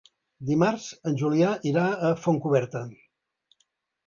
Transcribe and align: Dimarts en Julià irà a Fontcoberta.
Dimarts 0.49 0.87
en 1.11 1.19
Julià 1.23 1.51
irà 1.73 1.83
a 2.09 2.13
Fontcoberta. 2.25 2.83